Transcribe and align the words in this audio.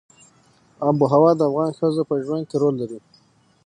آب 0.87 0.97
وهوا 1.01 1.31
د 1.35 1.41
افغان 1.49 1.71
ښځو 1.79 2.01
په 2.09 2.15
ژوند 2.25 2.43
کې 2.49 2.55
رول 2.61 2.75
لري. 2.81 2.99